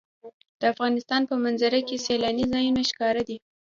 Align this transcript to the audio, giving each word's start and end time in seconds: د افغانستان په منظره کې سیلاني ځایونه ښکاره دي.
د 0.59 0.61
افغانستان 0.73 1.21
په 1.29 1.35
منظره 1.43 1.79
کې 1.87 2.01
سیلاني 2.05 2.45
ځایونه 2.53 2.81
ښکاره 2.89 3.21
دي. 3.29 3.37